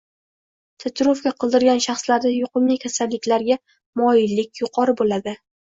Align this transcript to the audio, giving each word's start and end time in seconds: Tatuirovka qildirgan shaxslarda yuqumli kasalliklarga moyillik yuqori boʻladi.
Tatuirovka 0.83 1.33
qildirgan 1.43 1.83
shaxslarda 1.87 2.33
yuqumli 2.37 2.79
kasalliklarga 2.87 3.61
moyillik 4.03 4.65
yuqori 4.67 5.01
boʻladi. 5.05 5.41